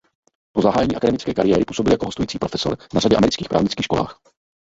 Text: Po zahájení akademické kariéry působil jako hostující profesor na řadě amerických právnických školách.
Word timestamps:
Po 0.55 0.61
zahájení 0.61 0.95
akademické 0.95 1.33
kariéry 1.33 1.65
působil 1.65 1.91
jako 1.91 2.05
hostující 2.05 2.39
profesor 2.39 2.77
na 2.93 2.99
řadě 2.99 3.15
amerických 3.15 3.49
právnických 3.49 3.83
školách. 3.85 4.19